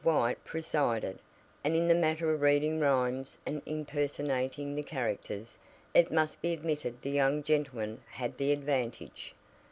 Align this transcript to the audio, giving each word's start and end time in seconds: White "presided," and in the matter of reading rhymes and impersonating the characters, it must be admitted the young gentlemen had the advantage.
White 0.03 0.43
"presided," 0.43 1.19
and 1.63 1.75
in 1.75 1.87
the 1.87 1.93
matter 1.93 2.33
of 2.33 2.41
reading 2.41 2.79
rhymes 2.79 3.37
and 3.45 3.61
impersonating 3.67 4.73
the 4.73 4.81
characters, 4.81 5.59
it 5.93 6.11
must 6.11 6.41
be 6.41 6.51
admitted 6.53 6.99
the 7.03 7.11
young 7.11 7.43
gentlemen 7.43 8.01
had 8.13 8.39
the 8.39 8.51
advantage. 8.51 9.35